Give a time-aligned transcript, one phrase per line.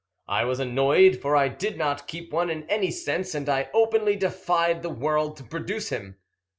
[0.27, 4.15] I was annoyed, for I did not keep one in any sense, and I openly
[4.15, 6.17] defied the world to produce him.